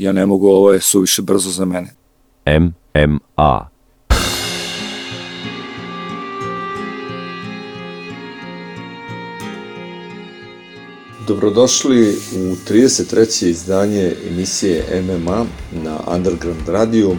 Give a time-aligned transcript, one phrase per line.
[0.00, 1.94] Ja ne mogu, ovo je suviše brzo za mene.
[2.46, 3.68] MMA.
[11.26, 13.46] Dobrodošli u 33.
[13.46, 17.16] izdanje emisije MMA na Underground Radio.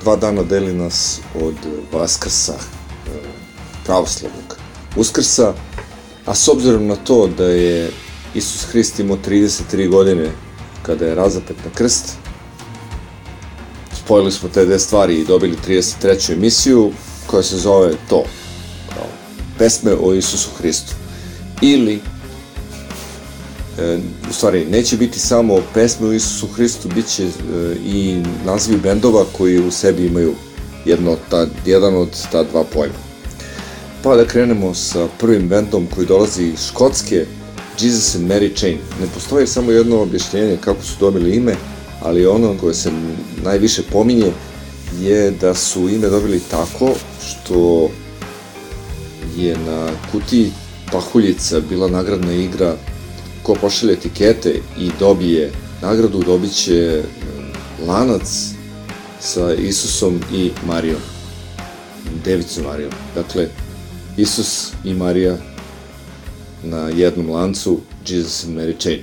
[0.00, 1.54] Dva dana deli nas od
[1.92, 3.10] Vaskrsa, e,
[3.84, 4.56] pravoslavnog
[4.96, 5.54] Uskrsa,
[6.26, 7.90] a s obzirom na to da je
[8.34, 10.30] Isus Hrist imao 33 godine
[10.86, 12.12] kada je razapet na krst,
[14.04, 16.32] spojili smo te dve stvari i dobili 33.
[16.32, 16.92] emisiju
[17.26, 18.24] koja se zove to,
[19.58, 20.94] pesme o Isusu Hristu.
[21.62, 22.00] Ili
[23.78, 23.98] E,
[24.30, 27.28] u stvari, neće biti samo pesme o Isusu Hristu, bit će e,
[27.86, 30.34] i nazivi bendova koji u sebi imaju
[30.84, 32.94] jedno, ta, jedan od ta dva pojma.
[34.02, 37.26] Pa da krenemo sa prvim bendom koji dolazi iz Škotske,
[37.80, 38.78] Jesus and Mary Chain.
[39.00, 41.54] Ne postoji samo jedno objašnjenje kako su dobili ime,
[42.02, 42.90] ali ono koje se
[43.44, 44.32] najviše pominje
[45.00, 46.94] je da su ime dobili tako
[47.26, 47.90] što
[49.36, 50.52] je na kutiji
[50.92, 52.76] pahuljica bila nagradna igra
[53.42, 55.52] ko pošalje etikete i dobije
[55.82, 57.02] nagradu, dobit će
[57.86, 58.54] lanac
[59.20, 61.00] sa Isusom i Marijom.
[62.24, 62.92] Devicu Marijom.
[63.14, 63.48] Dakle,
[64.16, 65.36] Isus i Marija
[66.64, 69.00] na jednom lancu, Jesus and Mary Chain.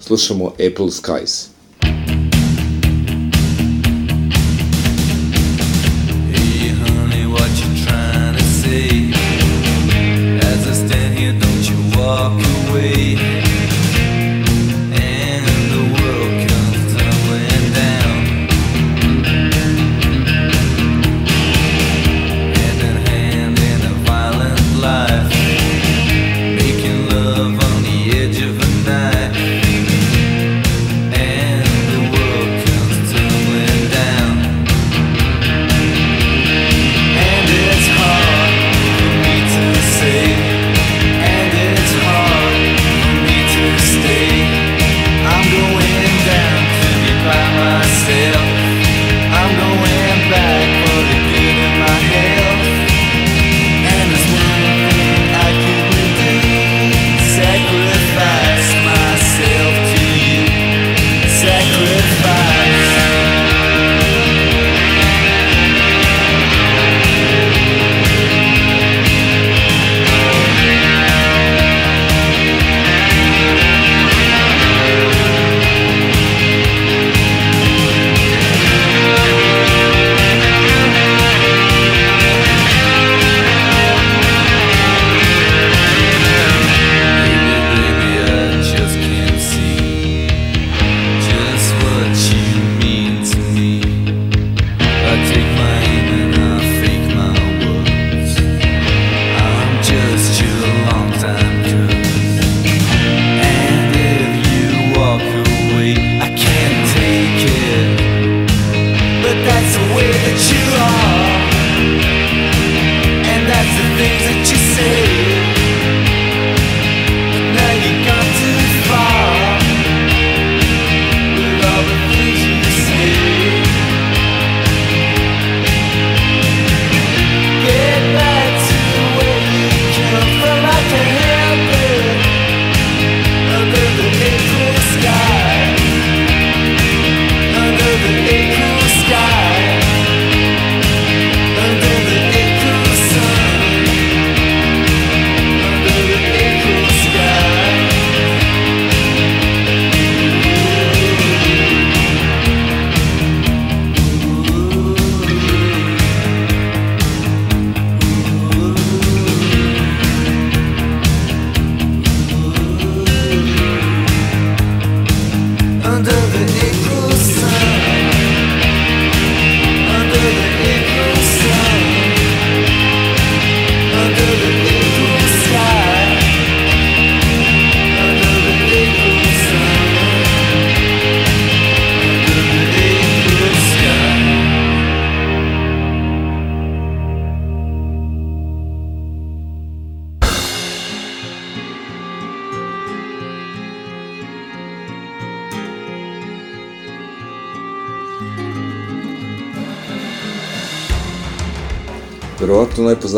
[0.00, 1.51] Slušamo April Skies.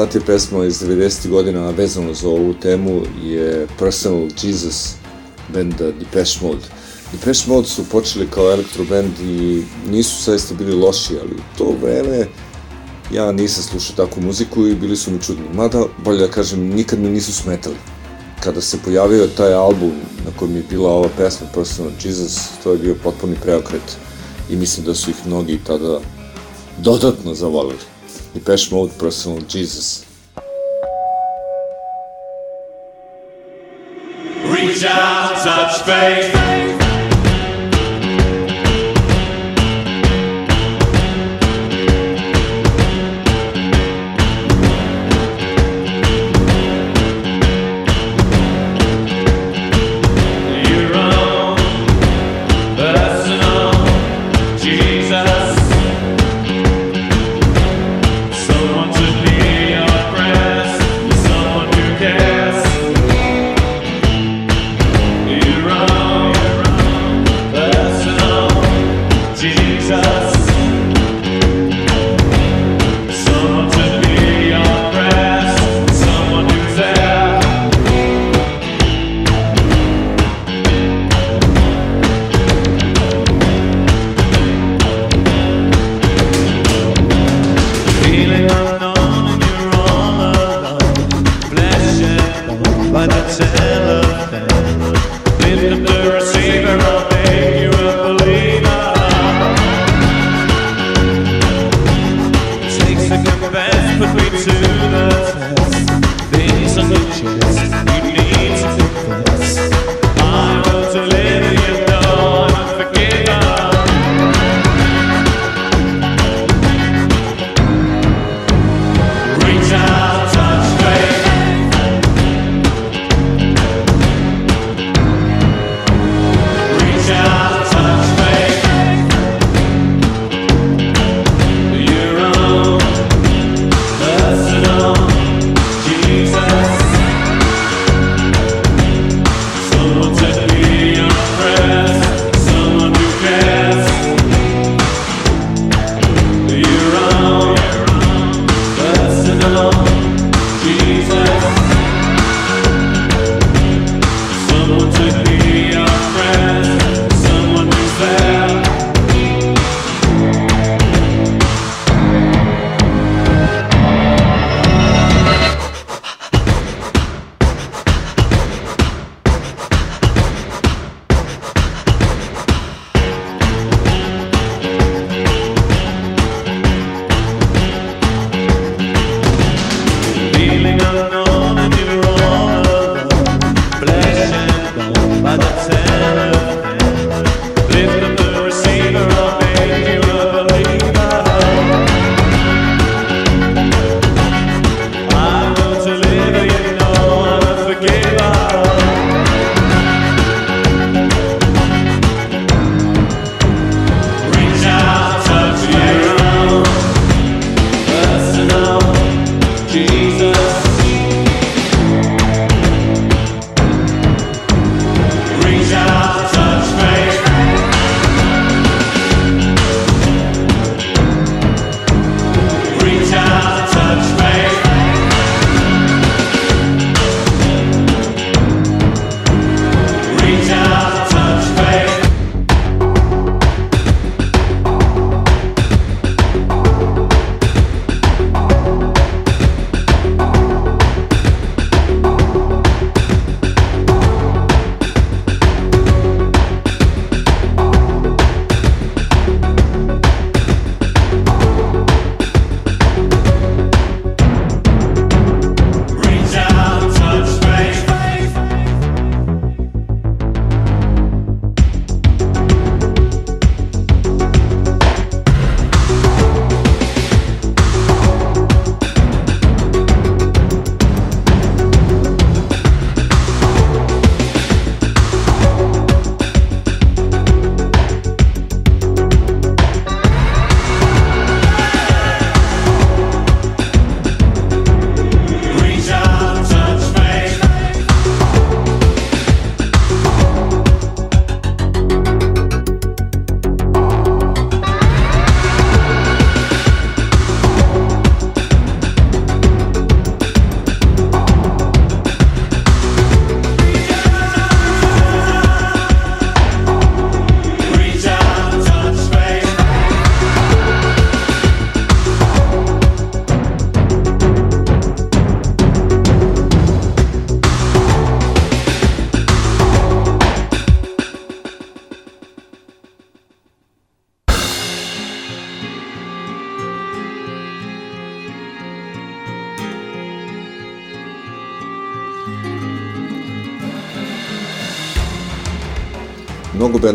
[0.04, 1.28] Najpoznatija pesma iz 90.
[1.28, 4.94] godina vezano za ovu temu je Personal Jesus
[5.52, 6.64] benda Depeche Mode.
[7.12, 11.74] Depeche Mode su počeli kao elektro band i nisu saista bili loši, ali u to
[11.82, 12.26] vreme
[13.12, 15.44] ja nisam slušao takvu muziku i bili su mi čudni.
[15.54, 17.76] Mada, bolje da kažem, nikad mi nisu smetali.
[18.40, 19.92] Kada se pojavio taj album
[20.24, 23.96] na kojem je bila ova pesma Personal Jesus, to je bio potpuni preokret
[24.50, 26.00] i mislim da su ih mnogi tada
[26.78, 27.93] dodatno zavolili.
[28.34, 30.04] Depeche Mode Personal Jesus.
[34.50, 36.63] Reach out, touch faith.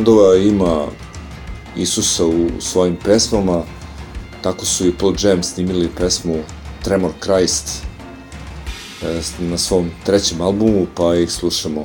[0.09, 0.85] Bendova ima
[1.75, 3.63] Isusa u svojim pesmama,
[4.41, 6.35] tako su i Paul Jam snimili pesmu
[6.83, 7.83] Tremor Christ
[9.03, 11.83] e, na svom trećem albumu, pa ih slušamo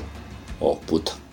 [0.61, 1.24] ovog puta.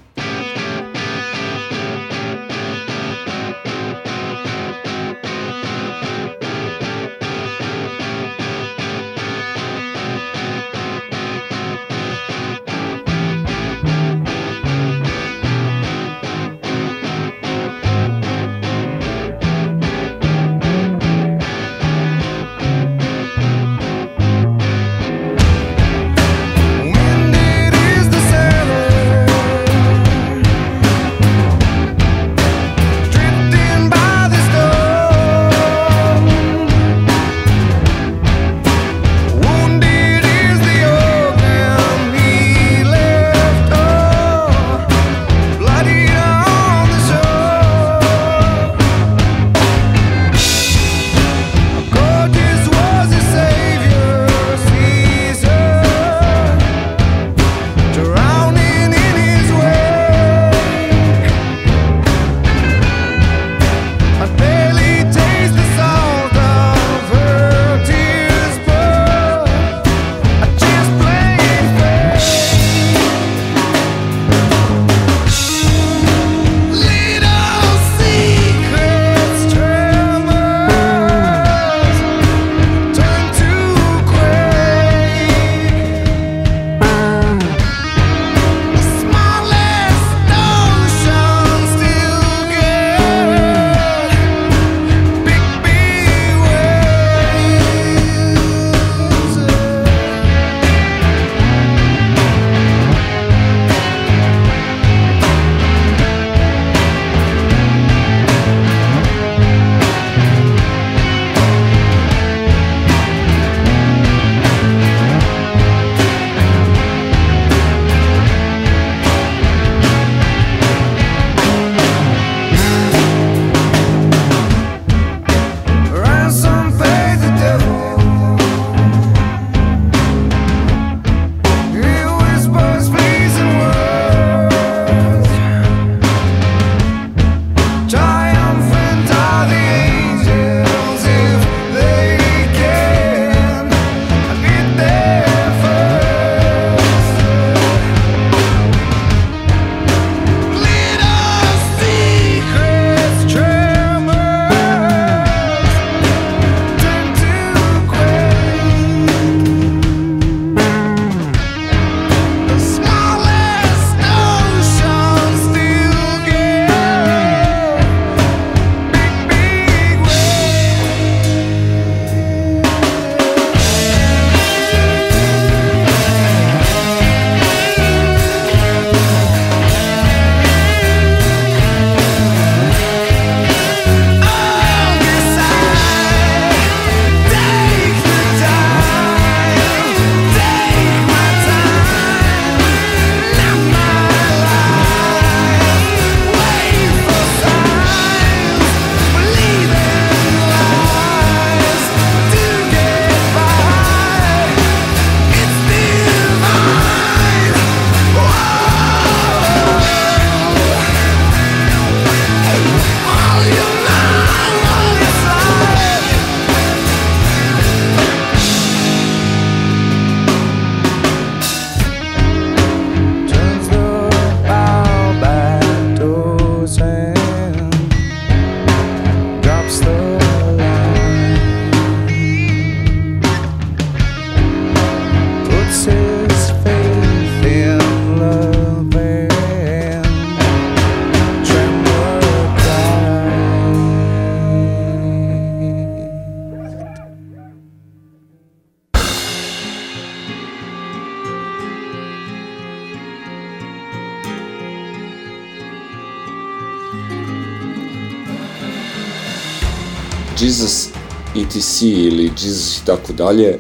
[261.89, 263.57] Ili Jesus i tako dalje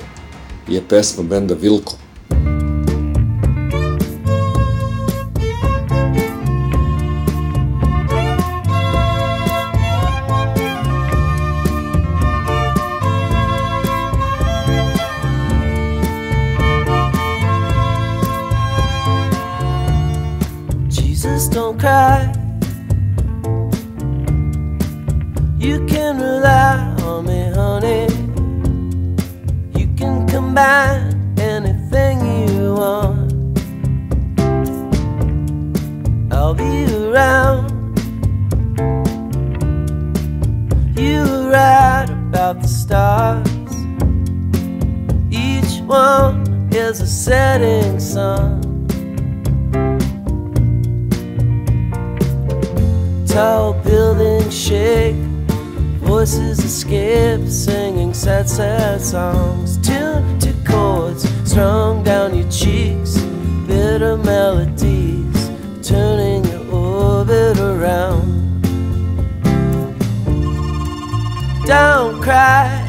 [0.67, 2.00] je pesma benda Vilko.
[45.91, 48.61] Each is a setting sun.
[53.27, 55.17] Tall buildings shake,
[55.99, 59.75] voices escape, singing sad, sad songs.
[59.85, 63.17] Tuned to chords strung down your cheeks,
[63.67, 65.49] bitter melodies,
[65.83, 68.61] turning your orbit around.
[71.65, 72.80] Don't cry.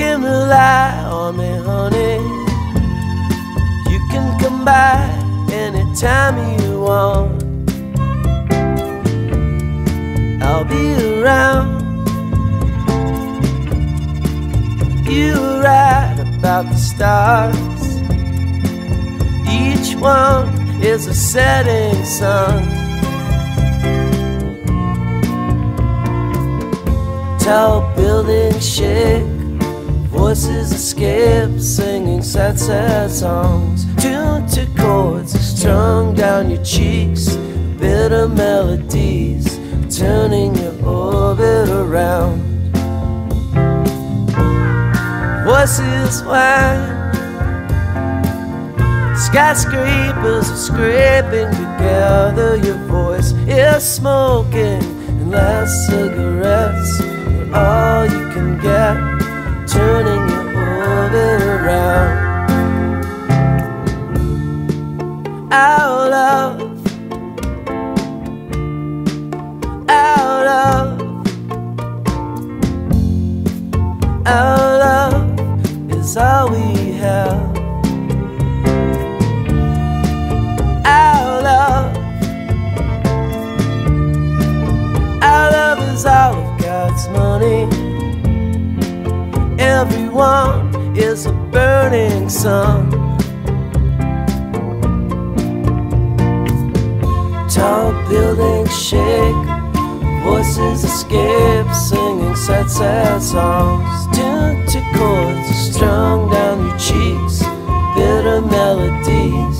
[0.00, 2.16] Can rely on me, honey.
[3.92, 4.96] You can come by
[5.52, 7.42] anytime you want.
[10.42, 11.68] I'll be around.
[15.06, 17.80] You were right about the stars.
[19.62, 20.48] Each one
[20.82, 22.62] is a setting sun.
[27.38, 29.39] Tall buildings shake,
[30.20, 33.86] voices escape, singing sad, sad songs.
[33.96, 37.36] Tuned to chords strung down your cheeks,
[37.80, 42.38] bitter melodies, turning your orbit around.
[45.46, 46.84] Voices whine,
[49.16, 52.56] skyscrapers are scraping together.
[52.56, 54.82] Your voice is smoking,
[55.20, 59.09] and last cigarettes are all you can get,
[59.70, 62.28] turning your orbit around.
[65.52, 66.60] Our love,
[74.26, 77.56] our love is all we have.
[80.84, 81.96] Our love,
[85.22, 87.79] our love is all of God's money.
[89.80, 92.90] Everyone is a burning sun.
[97.48, 99.46] Tall buildings shake,
[100.22, 104.04] voices escape, singing sad, sad songs.
[104.14, 107.38] Tuned to chords strung down your cheeks,
[107.96, 109.58] bitter melodies,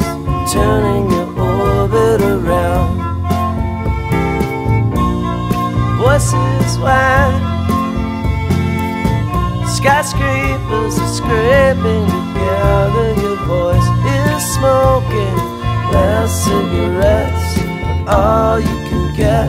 [0.53, 3.01] turning your orbit around.
[5.97, 7.50] Voices whine,
[9.81, 13.09] skyscrapers are scraping together.
[13.23, 15.37] Your voice is smoking,
[15.89, 17.49] last cigarettes
[18.07, 19.49] all you can get,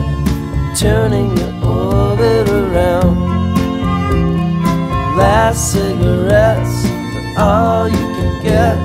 [0.78, 3.16] turning your orbit around.
[5.18, 6.86] Last cigarettes
[7.36, 8.76] are all you can get,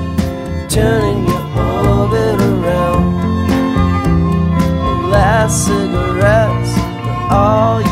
[0.68, 3.08] turning your orbit around.
[5.10, 6.72] Last cigarettes
[7.30, 7.87] are all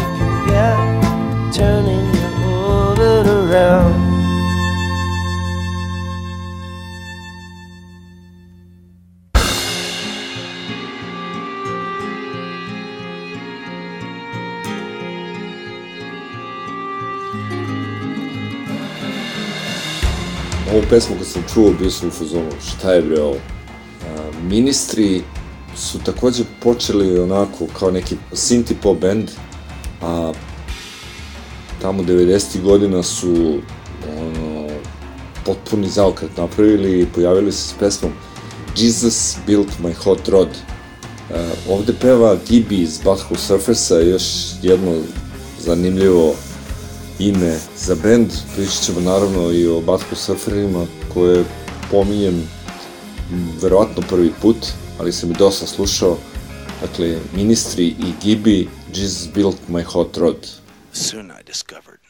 [20.77, 23.37] Ovu pesmu kad sam čuo bio sam u fazonu šta je bre ovo.
[24.43, 25.23] Ministri
[25.77, 29.31] su takođe počeli onako kao neki synthi pop band,
[30.03, 30.33] a
[31.83, 32.63] tamo 90.
[32.63, 33.59] godina su
[34.19, 34.69] ono,
[35.45, 38.13] potpuni zaokret napravili i pojavili se s pesmom
[38.77, 40.49] Jesus Built My Hot Rod.
[41.31, 44.25] E, ovde peva Gibi iz Butthole Surfersa, još
[44.63, 45.01] jedno
[45.61, 46.35] zanimljivo
[47.19, 48.31] ime za band.
[48.55, 51.45] Pričat ćemo naravno i o Butthole Surferima koje
[51.91, 52.49] pominjem
[53.63, 54.57] verovatno prvi put,
[55.01, 56.19] ali sam i dosta slušao.
[56.81, 60.49] Dakle, Ministri i Gibi, Jesus Built My Hot Rod.
[60.93, 62.01] Soon I discovered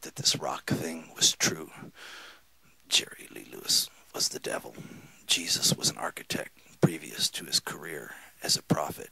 [0.00, 1.68] that this rock thing was true.
[2.88, 4.72] Jerry Lee Lewis was the devil.
[5.26, 8.10] Jesus was an architect previous to his career
[8.42, 9.10] as a prophet.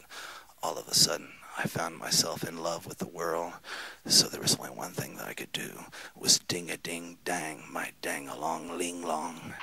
[0.63, 1.29] All of a sudden,
[1.61, 3.53] I found myself in love with the world,
[4.07, 7.65] so there was only one thing that I could do was ding a ding dang
[7.69, 9.55] my dang along ling long.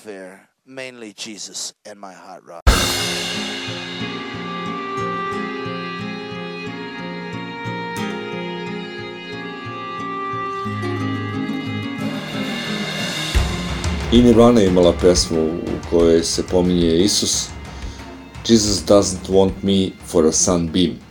[0.00, 2.62] Affair, mainly Jesus and my hot rod.
[14.12, 17.48] I Nirvana je imala pesmu u kojoj se pominje Isus
[18.48, 21.09] Jesus doesn't want me for a sunbeam.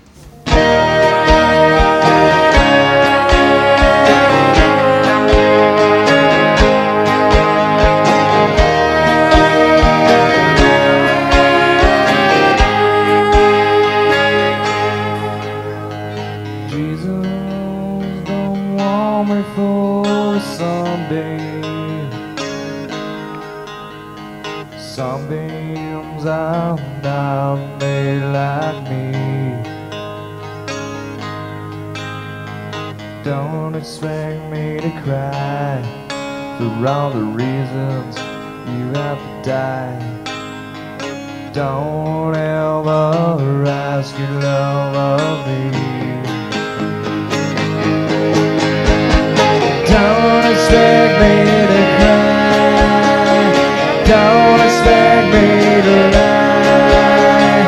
[54.10, 55.48] Don't expect me
[55.88, 57.66] to lie.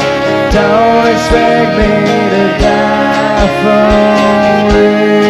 [0.51, 1.91] Don't expect me
[2.34, 5.21] to die for it.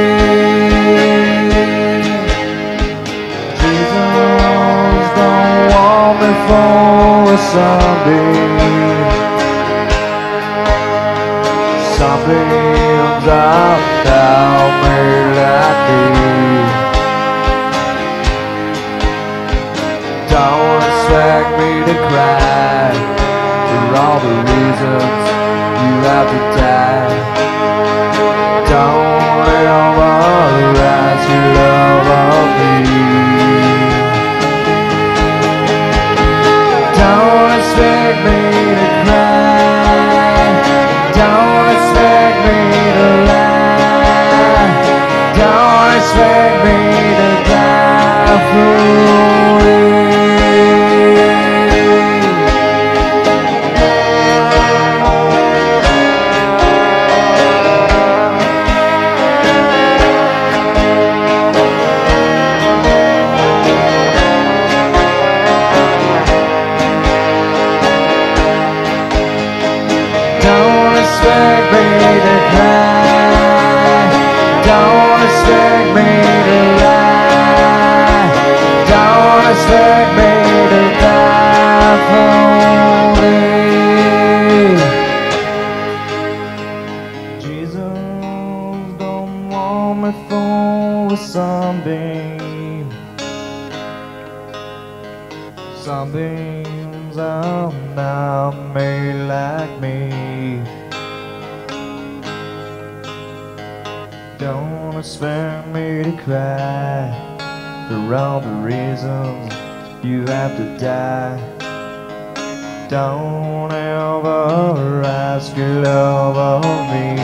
[3.59, 8.39] Jesus don't want me for a Sunday.
[11.97, 13.27] Sunbeams
[108.71, 109.53] reasons
[110.03, 111.37] you have to die.
[112.89, 117.15] Don't ever ask your love of me.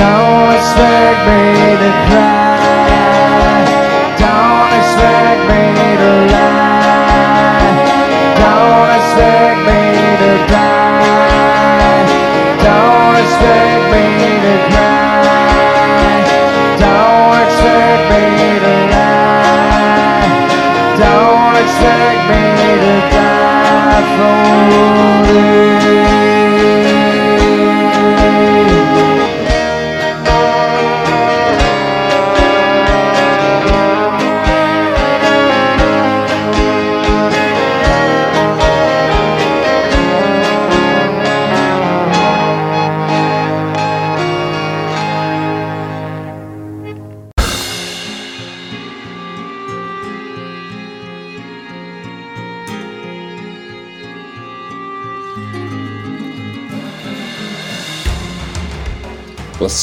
[0.00, 1.42] Don't expect me
[1.82, 2.33] to cry.
[24.16, 25.23] For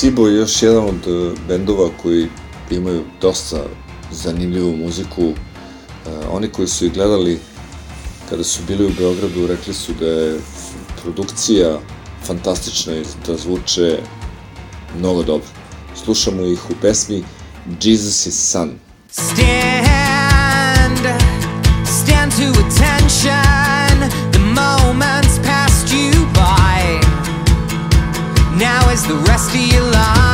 [0.02, 2.28] Placebo je još jedan od e, bendova koji
[2.72, 3.64] imaju dosta
[4.12, 5.22] zanimljivu muziku.
[5.22, 5.34] E,
[6.32, 7.40] oni koji su ih gledali
[8.30, 10.40] kada su bili u Beogradu rekli su da je
[11.02, 11.80] produkcija
[12.24, 14.00] fantastična i da zvuče
[15.00, 15.48] mnogo dobro.
[16.04, 17.24] Slušamo ih u pesmi
[17.82, 18.72] Jesus is Son.
[19.12, 20.11] Stand,
[28.92, 30.31] The rest of your life.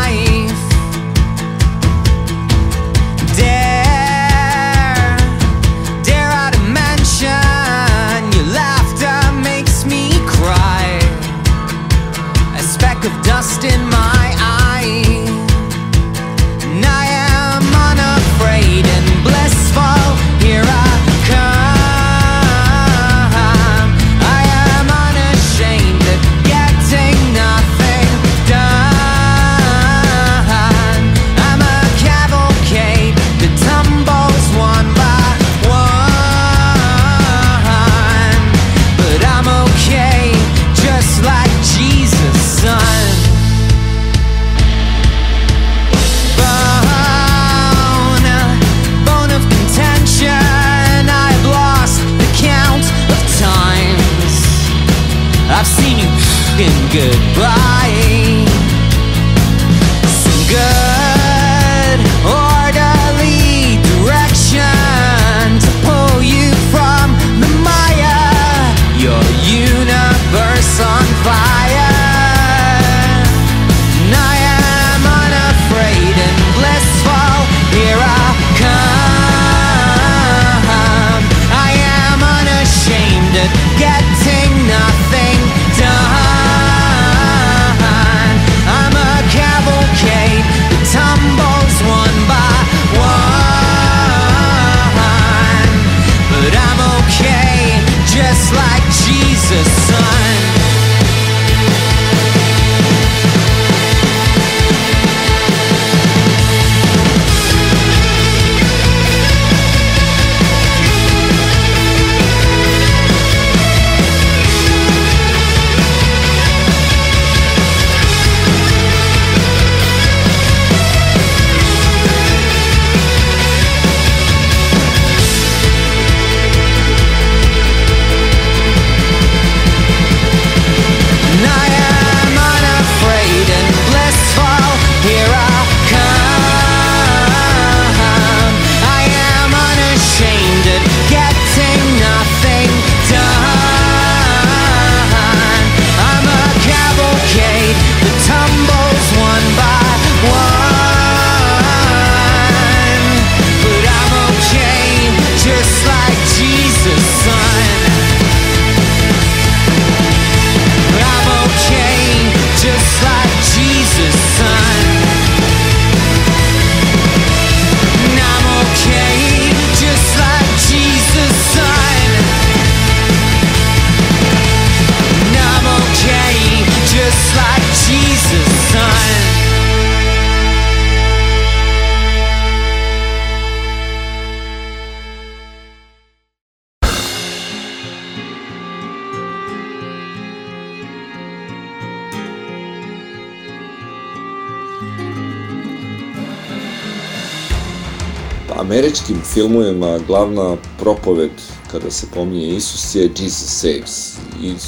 [198.77, 201.31] američkim filmovima glavna propoved
[201.71, 204.17] kada se pominje Isus je Jesus saves.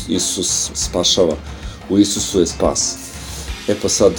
[0.07, 1.35] Isus spašava.
[1.89, 2.95] U Isusu je spas.
[3.67, 4.13] E pa sad,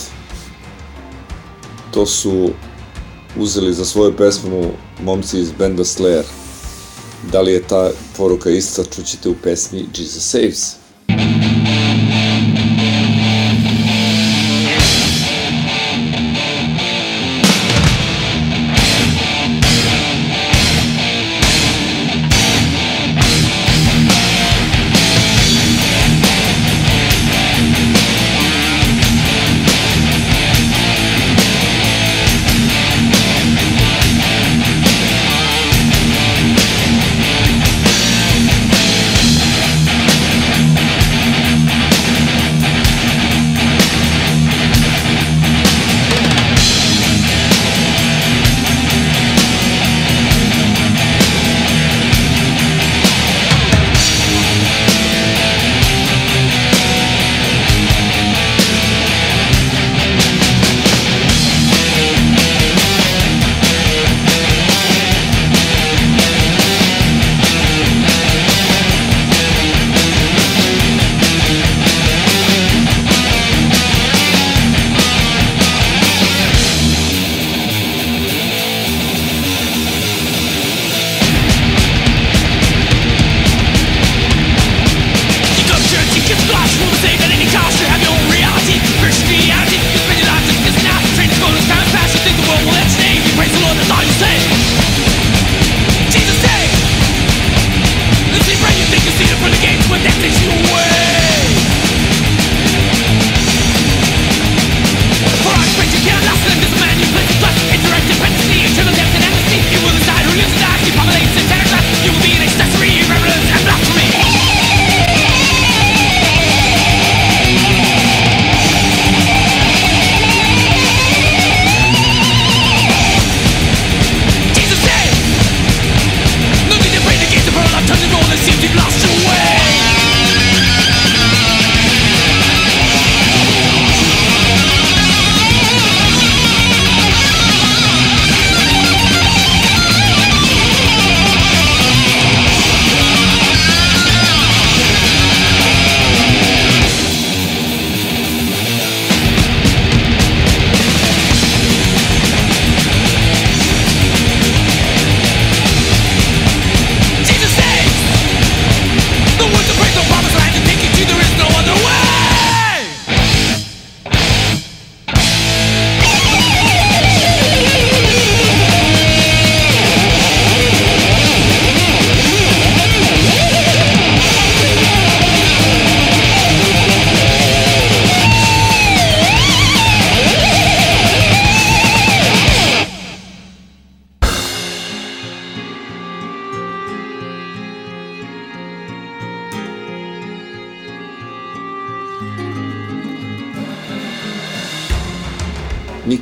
[1.91, 2.51] to su
[3.37, 4.71] uzeli za svoju pesmu
[5.03, 6.25] momci iz benda Slayer.
[7.33, 10.80] Da li je ta poruka ista, čućete u pesmi Jesus Saves.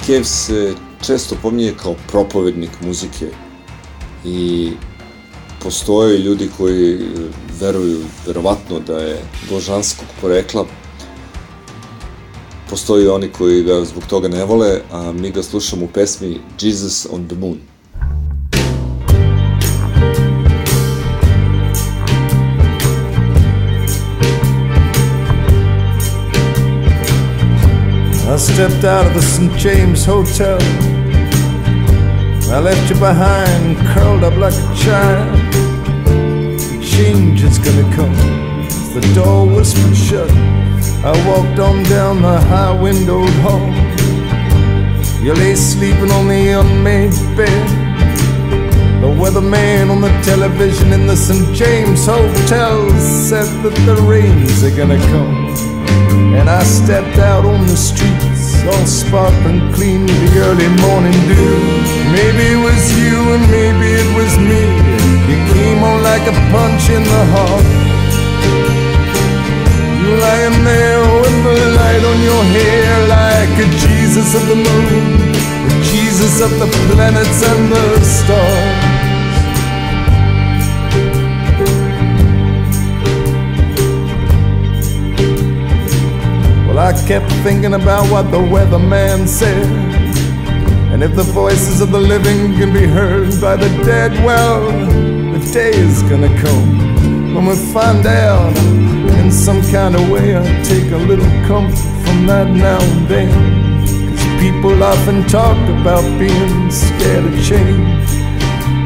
[0.09, 0.75] Cave se
[1.07, 3.27] često pominje kao propovednik muzike
[4.25, 4.71] i
[5.63, 6.99] postoje ljudi koji e,
[7.61, 10.67] veruju verovatno da je božanskog porekla
[12.71, 17.07] postoji oni koji ga zbog toga ne vole, a mi ga slušamo u pesmi Jesus
[17.11, 17.78] on the Moon.
[28.59, 29.53] Stepped out of the St.
[29.53, 30.59] James Hotel.
[32.51, 35.39] I left you behind, curled up like a child.
[36.83, 38.17] Change is gonna come.
[38.95, 40.29] The door whispered shut.
[41.05, 43.71] I walked on down the high windowed hall.
[45.23, 47.69] You lay sleeping on the unmade bed.
[49.03, 51.55] The weatherman on the television in the St.
[51.55, 55.79] James Hotel said that the rains are gonna come.
[56.35, 61.59] And I stepped out on the streets, all sparkling clean with the early morning dew.
[62.13, 64.63] Maybe it was you and maybe it was me.
[65.31, 67.67] You came on like a punch in the heart.
[70.01, 75.05] You lying there with the light on your hair like a Jesus of the moon,
[75.67, 78.98] the Jesus of the planets and the stars.
[86.89, 89.67] I kept thinking about what the weatherman said.
[90.91, 94.65] And if the voices of the living can be heard by the dead, well,
[95.35, 98.57] the day is gonna come when we find out
[99.21, 100.35] in some kind of way.
[100.35, 103.31] I take a little comfort from that now and then.
[104.17, 107.98] Cause people often talk about being scared of change.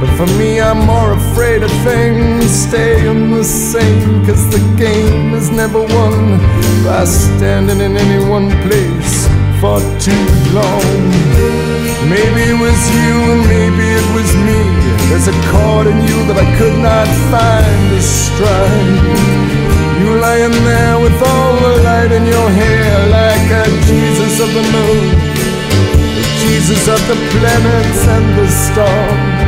[0.02, 4.26] But for me, I'm more afraid of things staying the same.
[4.26, 6.42] Cause the game is never won
[6.82, 9.30] by standing in any one place
[9.62, 10.82] for too long.
[12.10, 14.58] Maybe it was you and maybe it was me.
[15.06, 19.06] There's a chord in you that I could not find to strike.
[20.02, 24.66] You lying there with all the light in your hair like a Jesus of the
[24.66, 25.06] moon,
[26.18, 29.41] the Jesus of the planets and the stars.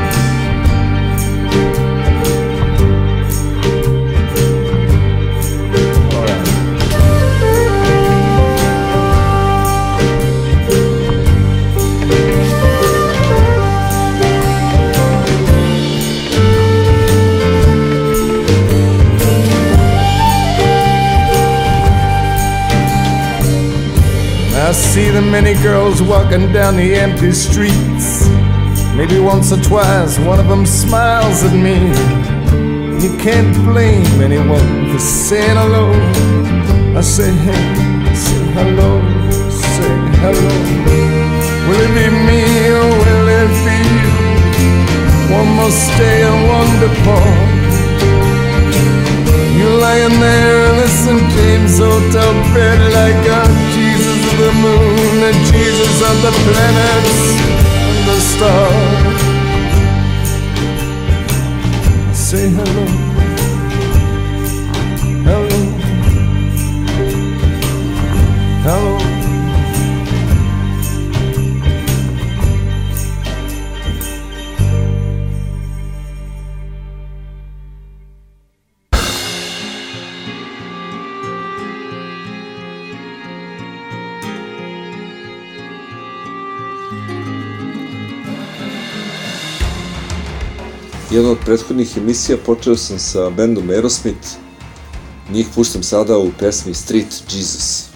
[24.94, 28.28] See the many girls walking down the empty streets.
[28.94, 31.78] Maybe once or twice one of them smiles at me.
[33.02, 35.86] You can't blame anyone for saying hello.
[36.96, 37.64] I say hey,
[38.14, 38.90] say hello,
[39.50, 40.54] say hello.
[41.66, 42.42] Will it be me
[42.78, 44.12] or will it be you?
[45.38, 46.22] One must stay
[46.58, 47.62] and depart.
[49.58, 50.94] You lying there in the.
[51.64, 53.42] James Hotel bed like a
[53.74, 53.93] of
[54.38, 57.16] the moon, the Jesus of the planets
[57.88, 59.22] and the stars.
[62.16, 62.86] Say hello,
[91.14, 94.28] Jedna od prethodnih emisija počeo sam sa bendom Aerosmith.
[95.32, 97.93] Njih puštam sada u pesmi Street Jesus.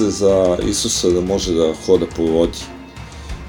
[0.00, 2.58] se za Isusa da može da hoda po vodi.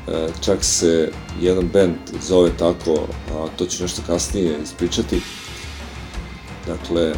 [0.08, 1.96] E, čak se jedan band
[2.28, 5.22] zove tako, a to ću nešto kasnije ispričati.
[6.68, 7.14] Dakle,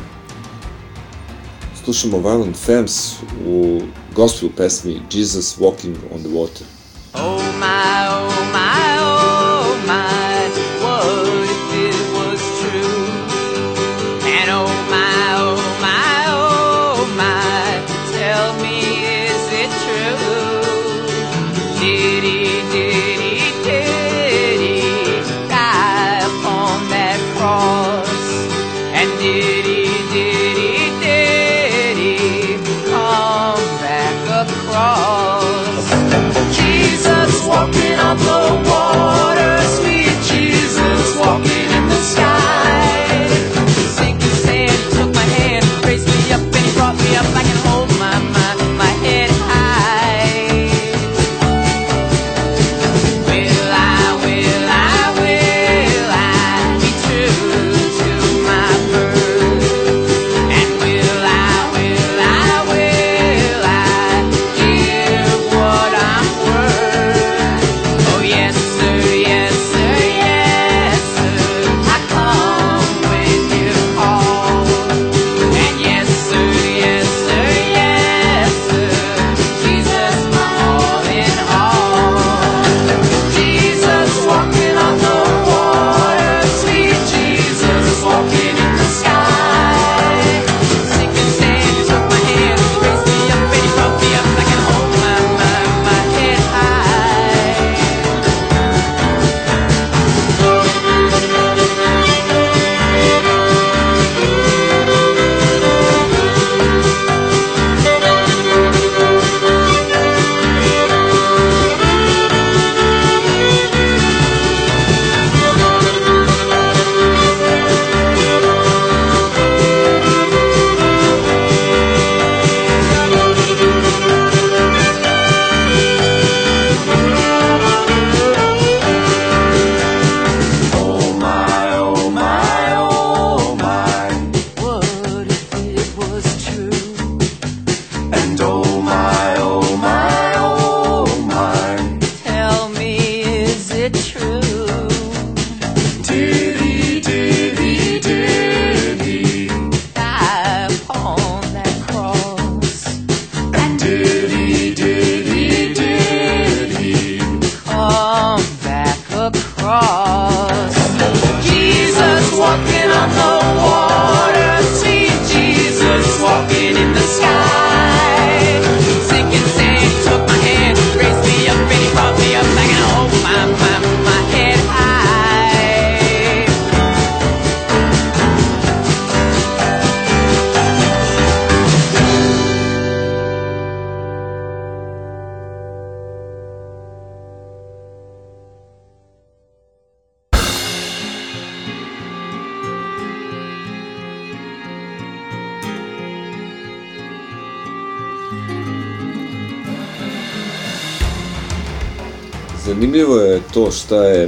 [1.84, 3.13] slušamo Violent Femmes
[3.47, 3.81] u
[4.15, 6.72] gospel pesmi Jesus Walking on the Water.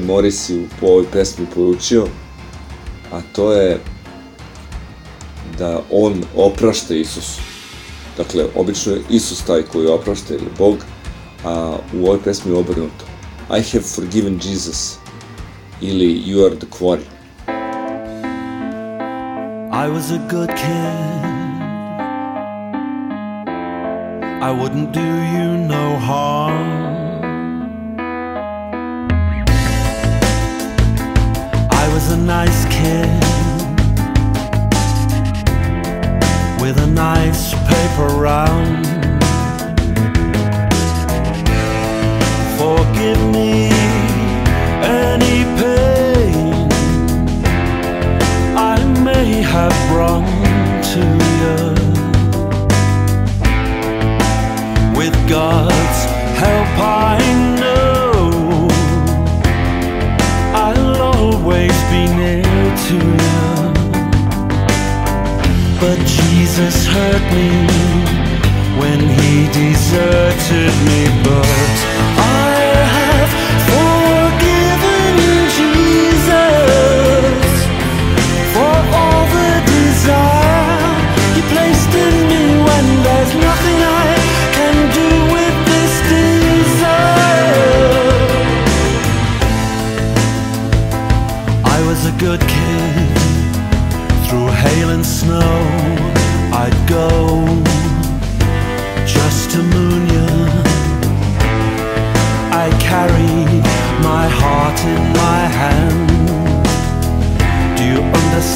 [0.06, 2.08] Morisi po ovoj pesmi poručio,
[3.12, 3.80] a to je
[5.58, 7.42] da on oprašta Isusu.
[8.18, 10.76] Dakle, obično je Isus taj koji oprašta ili Bog,
[11.46, 13.06] a u ovoj pesmi je obrnuto.
[13.50, 14.98] I have forgiven Jesus
[15.82, 17.06] ili You are the quarry.
[19.72, 21.26] I was a good kid.
[24.42, 26.95] I wouldn't do you no harm.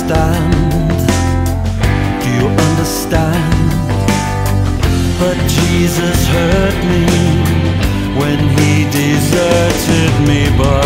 [0.09, 0.53] Understand?
[2.23, 3.69] Do you understand?
[5.19, 7.05] But Jesus hurt me
[8.19, 10.49] when he deserted me.
[10.57, 10.78] But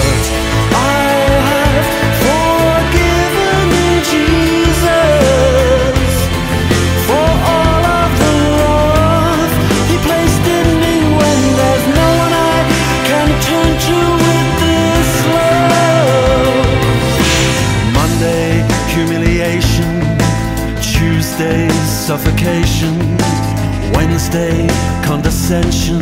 [24.34, 24.68] Wednesday,
[25.06, 26.02] condescension.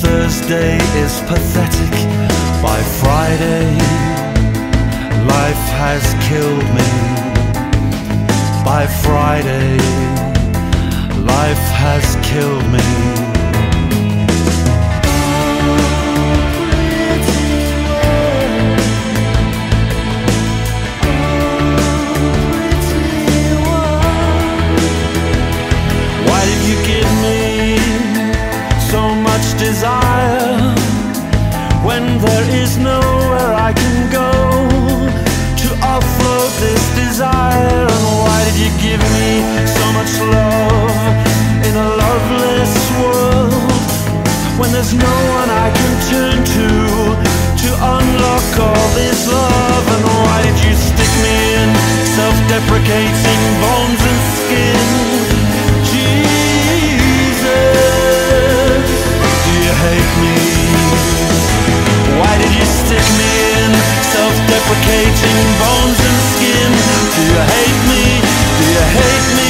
[0.00, 1.90] Thursday is pathetic.
[2.62, 3.70] By Friday,
[5.26, 6.88] life has killed me.
[8.64, 9.76] By Friday,
[11.22, 13.23] life has killed me.
[42.14, 43.50] Loveless world
[44.58, 46.68] when there's no one I can turn to
[47.62, 49.86] to unlock all this love?
[49.94, 51.68] And why did you stick me in
[52.18, 54.86] self-deprecating bones and skin?
[55.90, 56.22] Jesus,
[59.42, 60.38] do you hate me?
[62.20, 63.70] Why did you stick me in
[64.14, 66.70] self-deprecating bones and skin?
[67.14, 68.04] Do you hate me?
[68.58, 69.43] Do you hate me?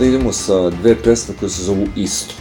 [0.00, 2.34] Sada idemo sa dve pesme koje se zovu isto,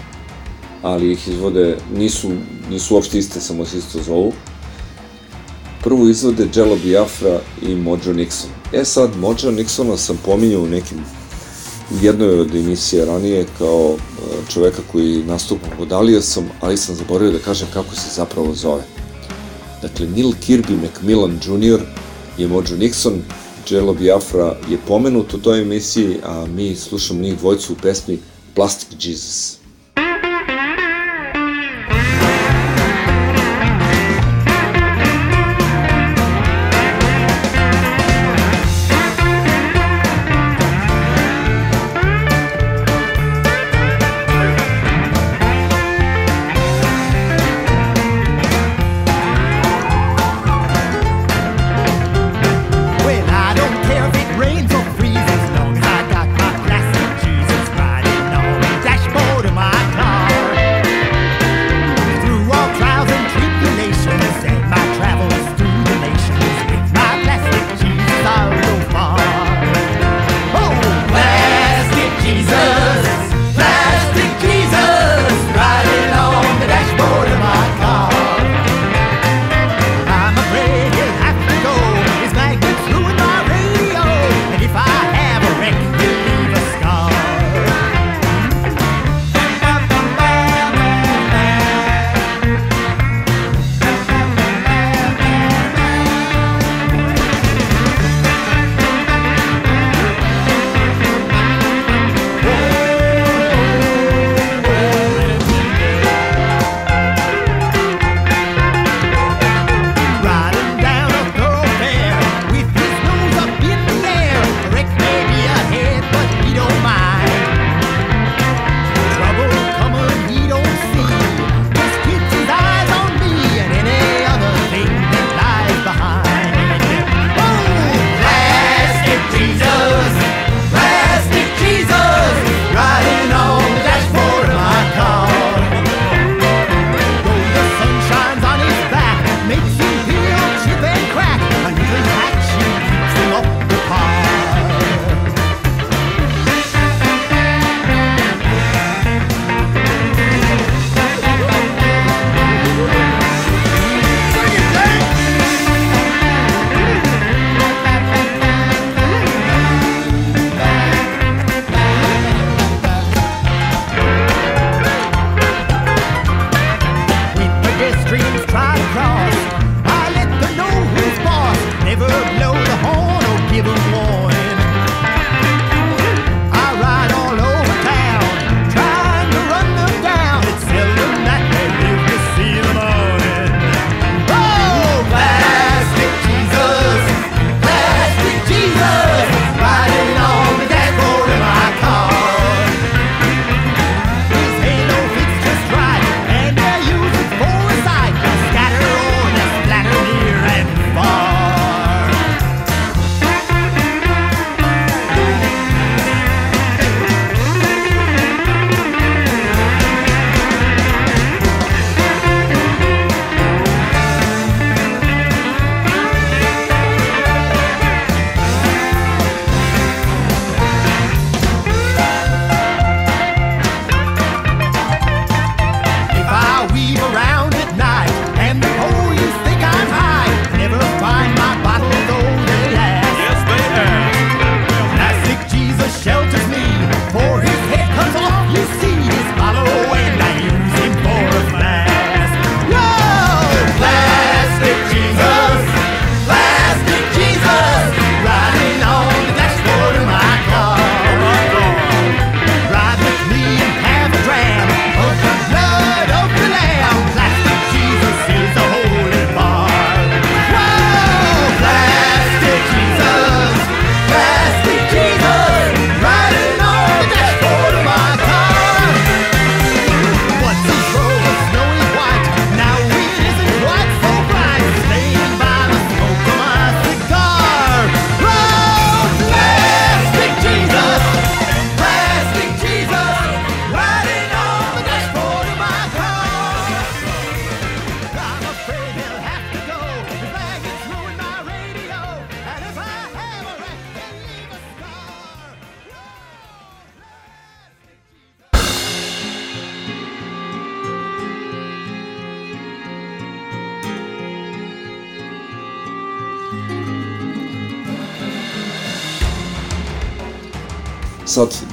[0.82, 2.32] ali ih izvode, nisu,
[2.70, 4.34] nisu uopšte iste, samo se isto zovu.
[5.84, 8.48] Prvu izvode Jello Biafra i Mojo Nixon.
[8.74, 10.98] E sad, Mojo Nixona sam pominjao u nekim
[11.92, 17.32] u jednoj od emisija ranije kao e, čoveka koji nastupa vodalio sam, ali sam zaboravio
[17.32, 18.84] da kažem kako se zapravo zove.
[19.82, 21.80] Dakle, Neil Kirby Macmillan Jr.
[22.38, 23.20] je Mojo Nixon,
[23.72, 28.20] Jello Biafra je pomenut u toj emisiji, a mi slušamo njih dvojcu u pesmi
[28.56, 29.59] Plastic Jesus.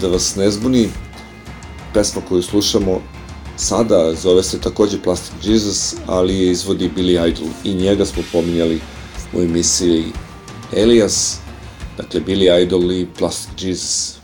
[0.01, 0.89] Da vas ne zbuni,
[1.95, 3.01] pesma koju slušamo
[3.57, 8.81] sada zove se takođe Plastic Jesus, ali je izvodi Billy Idol i njega smo pominjali
[9.33, 10.05] u emisiji
[10.77, 11.39] Elias,
[11.97, 14.16] dakle Billy Idol i Plastic Jesus.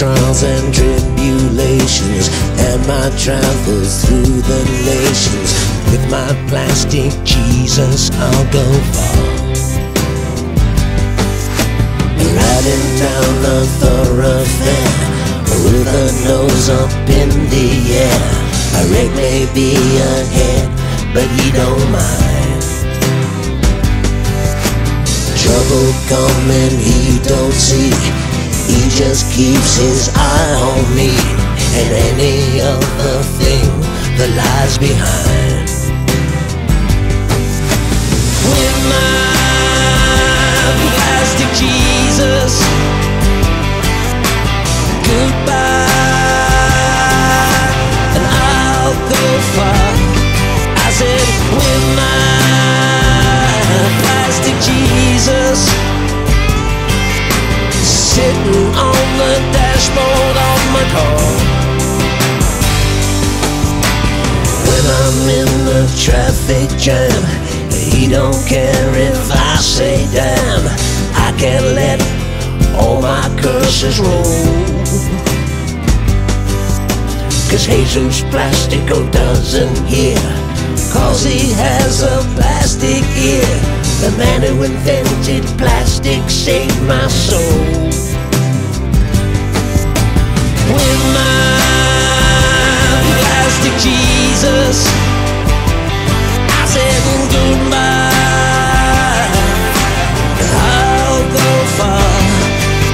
[0.00, 5.52] Trials and tribulations and my travels through the nations,
[5.92, 8.64] with my plastic Jesus, I'll go
[8.96, 9.20] far.
[12.16, 14.96] Riding down the thoroughfare
[15.68, 16.90] with a nose up
[17.20, 17.68] in the
[18.00, 18.24] air.
[18.80, 19.76] A wreck may be
[20.16, 20.64] ahead,
[21.12, 22.64] but he don't mind.
[25.36, 28.29] Trouble coming, he don't see.
[29.00, 31.16] Just keeps his eye on me
[31.78, 33.64] and any other thing
[34.18, 35.68] that lies behind.
[38.44, 39.30] With my
[40.92, 42.52] plastic Jesus
[45.10, 45.88] goodbye,
[48.14, 49.24] and I'll go
[49.56, 49.90] far.
[50.76, 51.26] I said,
[51.56, 52.38] with my
[54.02, 55.58] plastic Jesus,
[58.20, 61.20] sitting on the dashboard of my car.
[64.68, 67.22] When I'm in the traffic jam,
[67.72, 70.64] he don't care if I say damn.
[71.26, 71.98] I can't let
[72.80, 74.38] all my curses roll.
[77.48, 80.20] Cause Jesus Plastico doesn't hear
[80.92, 83.42] Cause he has a plastic ear
[84.02, 88.09] The man who invented plastic saved my soul
[90.70, 91.60] With my
[93.18, 94.86] plastic Jesus.
[96.46, 97.02] I said
[97.34, 98.10] goodbye.
[100.54, 102.14] I'll go far.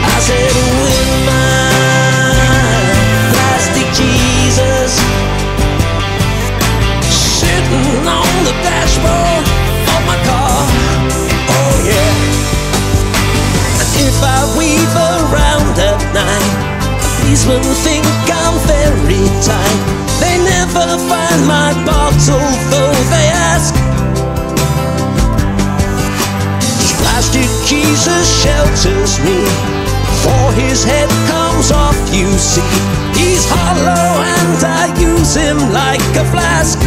[0.08, 1.68] I said with my
[3.32, 4.92] plastic Jesus.
[7.12, 9.44] Sitting on the dashboard
[9.92, 10.64] of my car.
[11.52, 12.16] Oh yeah.
[13.80, 16.55] And if I weave around at night
[17.36, 19.80] Policemen think I'm very tight
[20.20, 23.74] They never find my bottle though they ask
[26.96, 29.44] Plastic Jesus shelters me.
[30.24, 32.62] For his head comes off you see.
[33.12, 36.78] He's hollow and I use him like a flask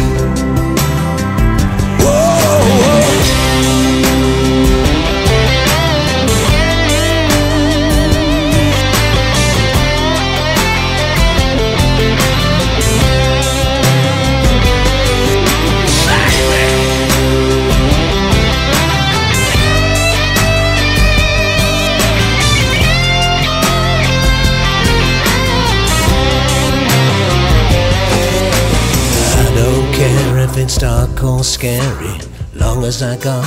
[31.22, 32.18] or scary,
[32.54, 33.44] long as I got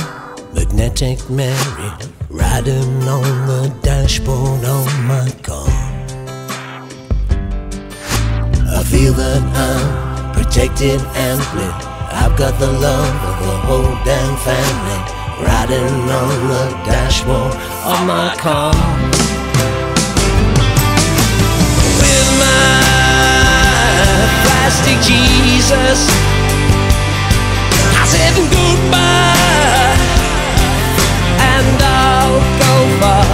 [0.54, 1.90] magnetic Mary
[2.30, 5.66] riding on the dashboard of my car.
[8.78, 11.70] I feel that I'm protected amply.
[12.12, 15.00] I've got the love of the whole damn family
[15.46, 17.54] riding on the dashboard
[17.90, 18.74] of my car.
[21.98, 22.84] With my
[24.44, 26.33] plastic Jesus.
[28.14, 29.98] Said goodbye,
[31.50, 33.26] and I'll go far.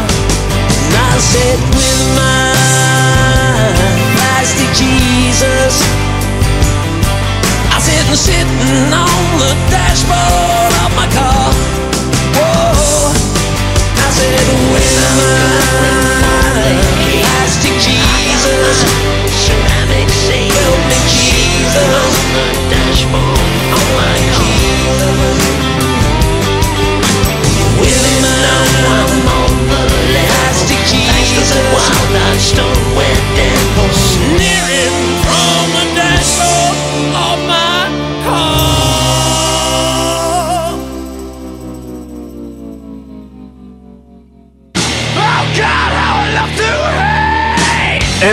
[0.72, 2.56] And I said with my
[4.16, 5.84] plastic Jesus.
[7.76, 7.78] I
[8.16, 11.52] sitting on the dashboard of my car.
[12.40, 13.12] Whoa,
[14.00, 16.72] I said with my
[17.20, 19.19] plastic Jesus.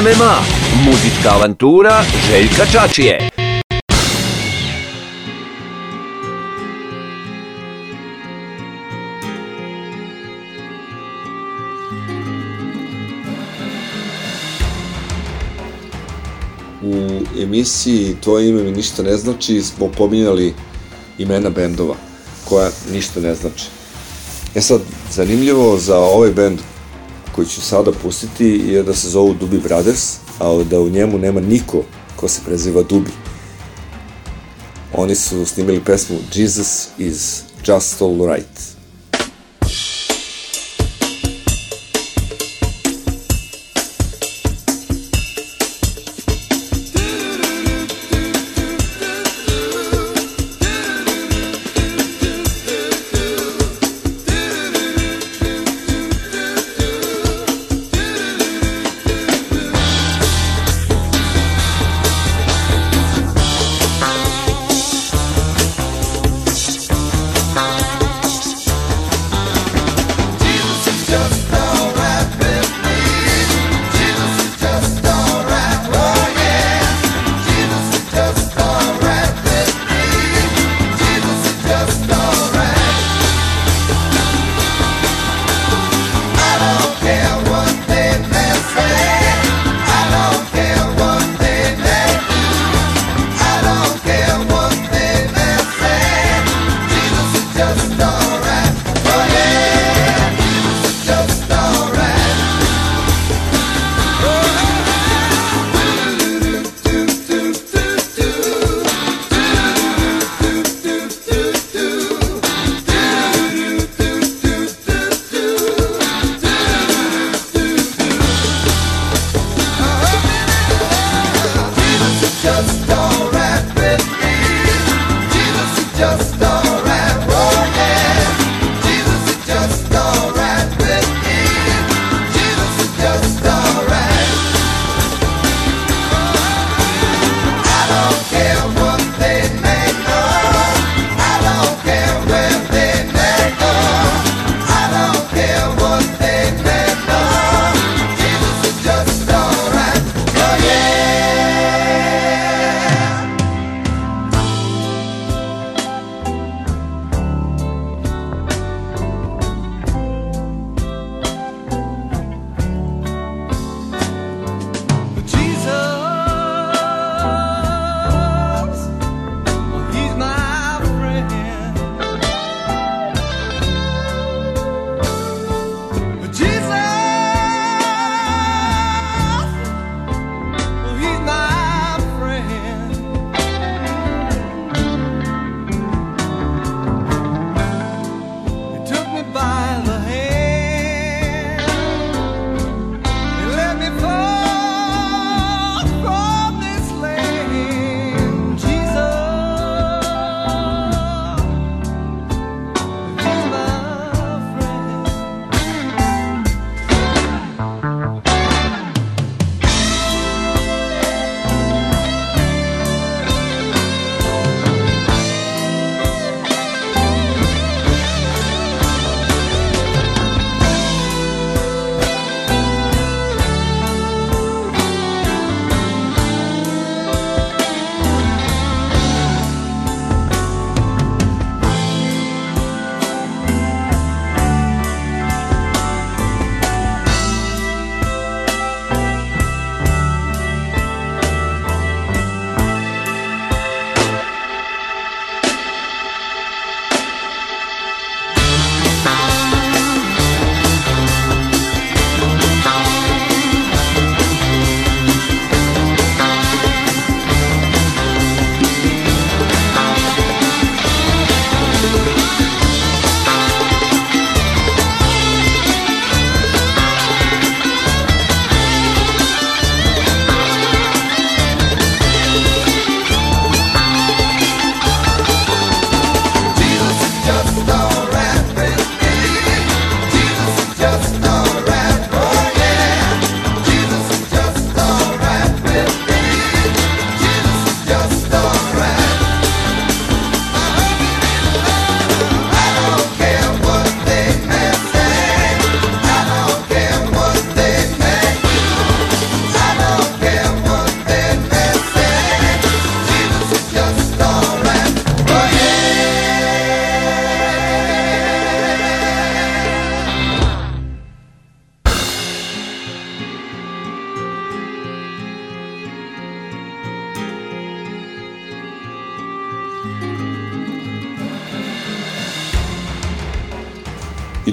[0.02, 0.36] MMA,
[0.86, 3.37] muzička avantura Željka Čačije.
[17.58, 20.54] Emisiji Tvoje ime mi ništa ne znači smo pominjali
[21.18, 21.96] imena bendova
[22.46, 23.66] koja ništa ne znači.
[24.56, 24.82] E sad,
[25.12, 26.60] zanimljivo za ovaj bend
[27.36, 31.42] koji ću sada pustiti je da se zovu Dubi Brothers, a da u njemu nema
[31.42, 31.84] niko
[32.16, 33.12] ko se preziva Dubi.
[34.94, 38.77] Oni su snimili pesmu Jesus is just all right.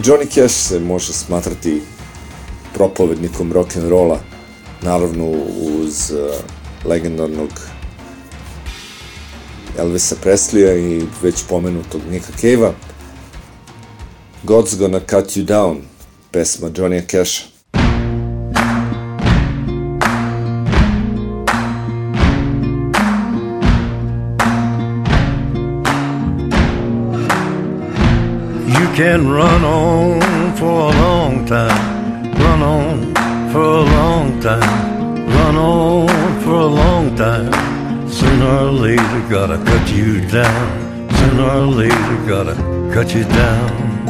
[0.06, 1.82] Johnny Cash se može smatrati
[2.74, 4.18] propovednikom rock'n'rolla,
[4.82, 6.34] naravno uz uh,
[6.84, 7.48] legendarnog
[9.78, 12.72] Elvisa Presleya i već pomenutog Nika Cave-a.
[14.42, 15.82] God's Gonna Cut You Down,
[16.30, 17.53] pesma Johnny Casha.
[28.94, 30.20] Can run on
[30.56, 37.16] for a long time, run on for a long time, run on for a long
[37.16, 37.50] time.
[38.08, 41.10] Sooner or later, gotta cut you down.
[41.10, 42.54] Sooner or later, gotta
[42.94, 44.06] cut you down.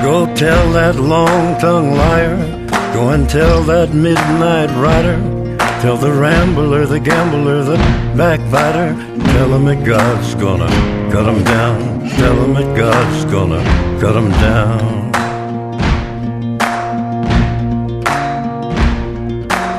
[0.00, 2.36] Go tell that long tongued liar,
[2.94, 5.18] go and tell that midnight rider.
[5.82, 7.78] Tell the rambler, the gambler, the
[8.16, 8.94] backbiter,
[9.32, 10.70] tell him that God's gonna
[11.10, 11.87] cut him down.
[12.18, 13.62] Tell him that God's gonna
[14.00, 14.98] cut him down.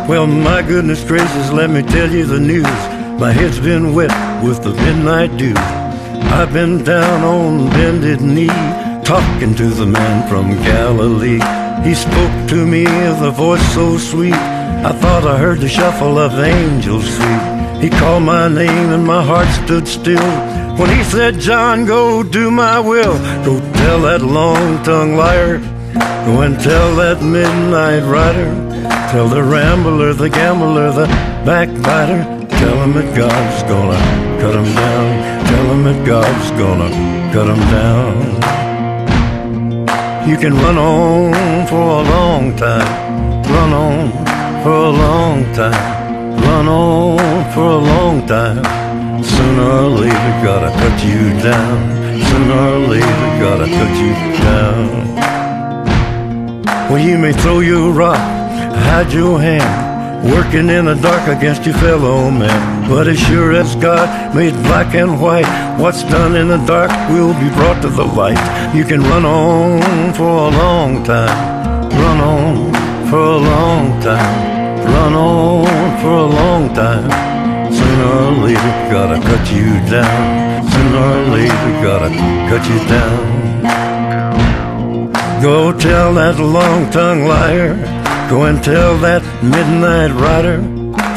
[0.07, 2.79] Well, my goodness gracious, let me tell you the news.
[3.19, 4.11] My head's been wet
[4.43, 5.53] with the midnight dew.
[6.37, 8.47] I've been down on bended knee,
[9.03, 11.41] talking to the man from Galilee.
[11.87, 14.33] He spoke to me with a voice so sweet.
[14.33, 17.59] I thought I heard the shuffle of angels sweet.
[17.81, 20.29] He called my name and my heart stood still.
[20.77, 23.17] When he said, John, go do my will.
[23.45, 25.59] Go tell that long tongued liar.
[26.25, 28.51] Go and tell that midnight rider.
[29.11, 31.07] Tell the rambler, the gambler, the
[31.45, 32.23] backbiter.
[32.49, 33.97] Tell him that God's gonna
[34.41, 35.45] cut him down.
[35.47, 36.89] Tell him that God's gonna
[37.33, 38.39] cut him down.
[40.29, 43.43] You can run on for a long time.
[43.43, 44.11] Run on
[44.63, 45.98] for a long time.
[46.47, 48.63] Run on for a long time.
[49.23, 51.77] Sooner or later, gotta cut you down.
[52.29, 54.13] Sooner or later, gotta cut you
[54.43, 55.15] down.
[56.89, 61.75] Well, you may throw your rock, hide your hand, working in the dark against your
[61.75, 62.89] fellow man.
[62.89, 65.45] But as sure as God made black and white,
[65.79, 68.41] what's done in the dark will be brought to the light.
[68.75, 72.73] You can run on for a long time, run on
[73.09, 74.48] for a long time,
[74.93, 77.09] run on for a long time.
[77.71, 80.69] Sooner or later, gotta cut you down.
[80.73, 82.09] Sooner or later, gotta
[82.49, 83.39] cut you down.
[85.41, 87.75] Go tell that long tongued liar.
[88.29, 90.57] Go and tell that midnight rider.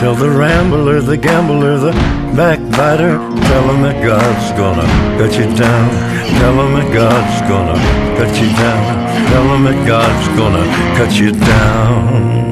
[0.01, 1.93] Tell the rambler, the gambler, the
[2.37, 3.19] backbiter.
[3.49, 4.87] Tell him that God's gonna
[5.19, 5.91] cut you down.
[6.41, 7.79] Tell him that God's gonna
[8.19, 8.85] cut you down.
[9.31, 10.65] Tell him that God's gonna
[10.97, 12.52] cut you down.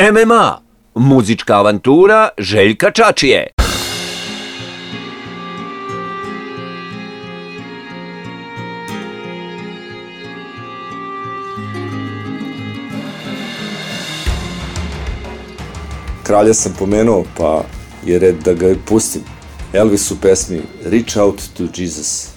[0.00, 0.60] MMA,
[0.94, 3.46] muzička avantura Željka Čačije.
[16.22, 17.64] Kralja sam pomenuo, pa
[18.06, 19.22] je red da ga pustim.
[19.72, 22.33] Elvis u pesmi Reach Out to Jesus.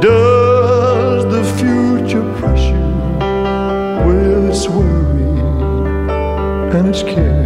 [0.00, 2.86] Does the future press you
[4.06, 5.24] with its worry
[6.76, 7.45] and its care?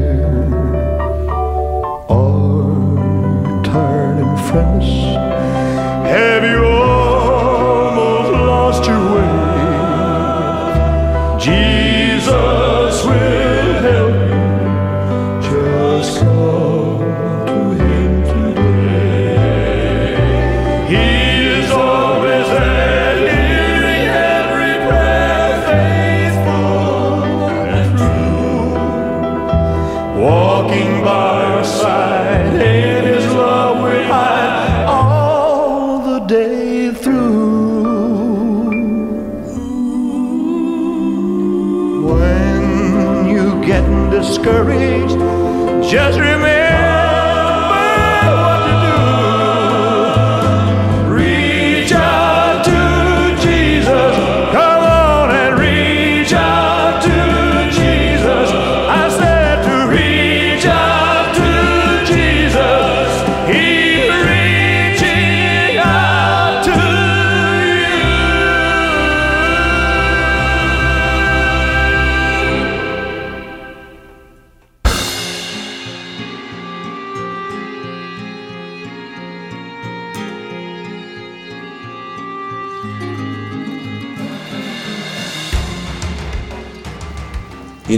[45.90, 46.29] just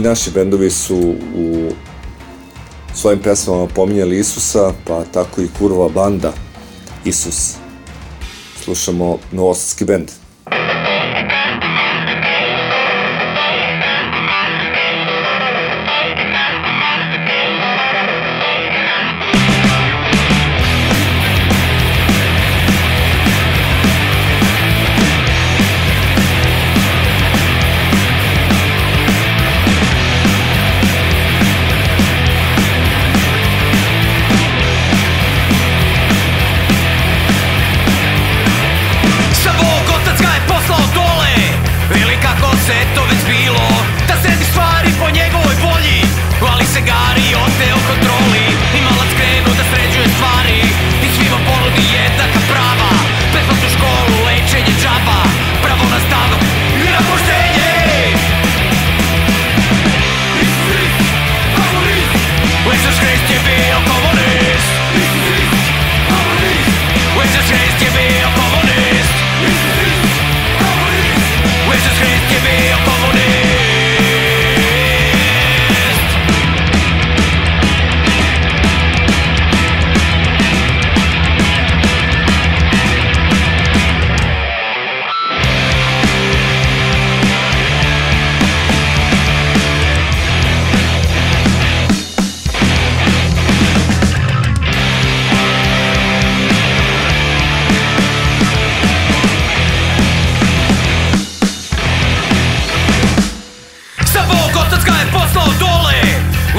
[0.03, 1.71] naši bendovi su u
[2.95, 6.33] svojim pesmama pominjali Isusa, pa tako i kurva banda
[7.05, 7.53] Isus.
[8.63, 10.22] Slušamo novosadski bend.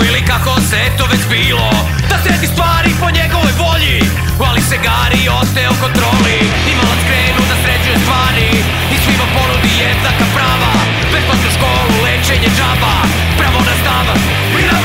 [0.02, 1.70] Ili kako se to već bilo.
[2.10, 3.98] Da sredi stvari po njegovoj volji.
[4.48, 6.38] Ali se gari ostaje u kontroli.
[6.72, 8.48] Imalac krenu da sređuje stvari.
[8.94, 10.72] I svima ponudi jednaka prava.
[11.12, 12.94] Besplatnu školu, lečenje džaba.
[13.38, 14.20] Pravo na stavan
[14.60, 14.83] i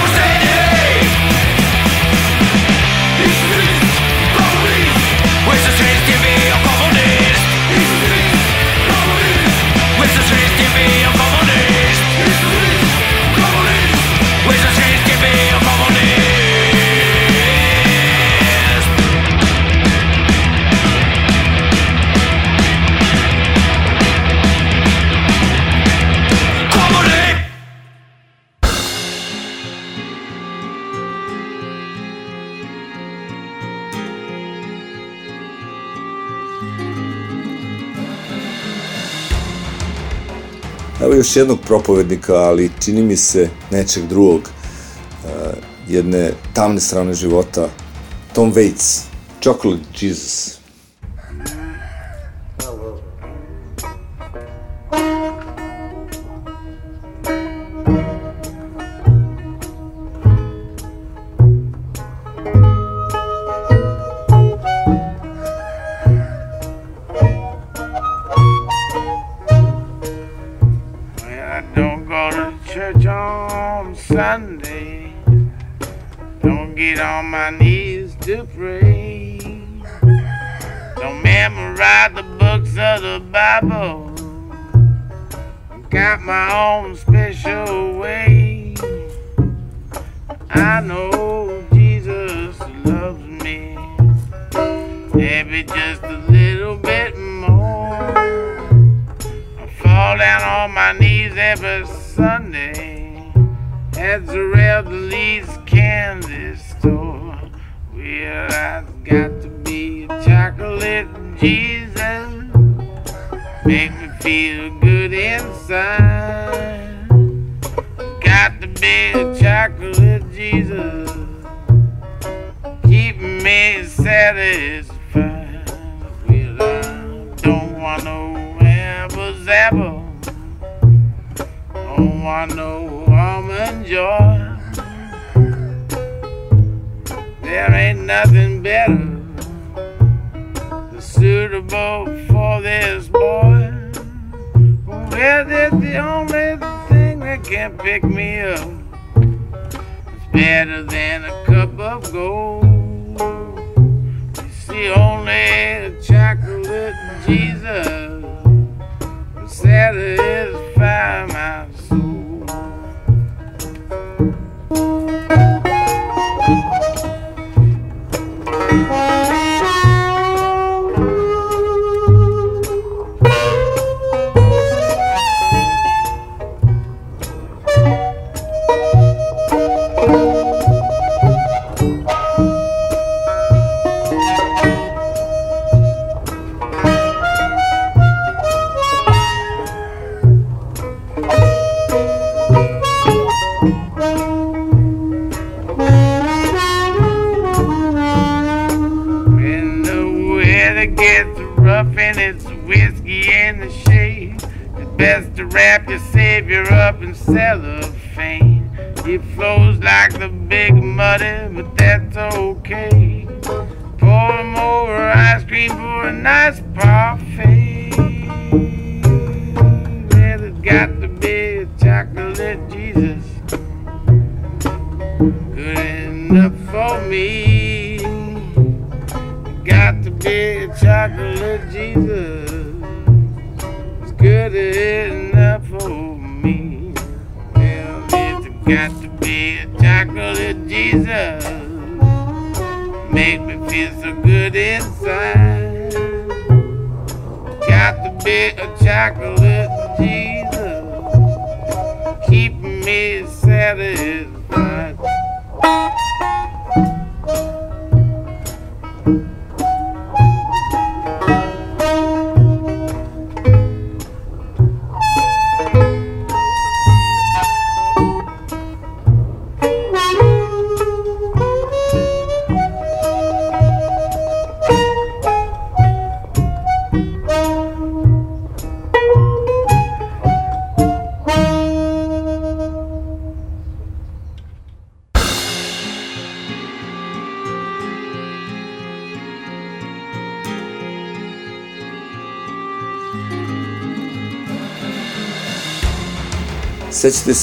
[41.19, 45.29] još jednog propovednika, ali čini mi se nečeg drugog, e,
[45.87, 47.69] jedne tamne strane života,
[48.33, 49.01] Tom Waits,
[49.43, 50.58] Chocolate Jesus.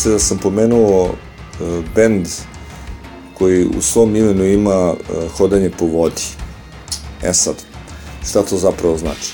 [0.07, 2.28] se da sam pomenuo e, bend
[3.35, 6.23] koji u svom imenu ima e, hodanje po vodi.
[7.23, 7.55] E sad,
[8.28, 9.33] šta to zapravo znači?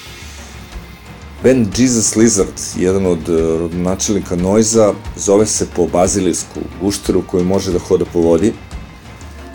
[1.42, 7.72] Band Jesus Lizard, jedan od e, rodonačelnika Noiza, zove se po bazilisku gušteru koji može
[7.72, 8.52] da hoda po vodi.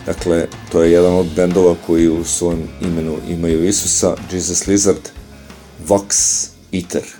[0.06, 5.08] Dakle, to je jedan od bendova koji u svom imenu imaju Isusa, Jesus Lizard,
[5.88, 6.06] Vox
[6.72, 7.17] Eater.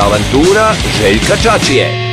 [0.00, 2.10] Avantura Željka Čačije.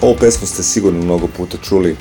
[0.00, 1.96] Ovu pesmu ste sigurno mnogo puta čuli.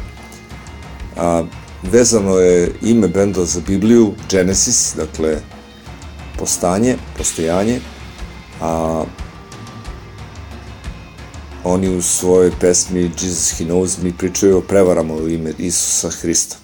[1.18, 1.44] A,
[1.84, 5.38] vezano je ime benda za Bibliju, Genesis, dakle,
[6.40, 7.80] postanje, postojanje,
[11.84, 16.63] oni u svojoj pesmi Jesus He Knows Me pričaju o prevarama u ime Isusa Hrista.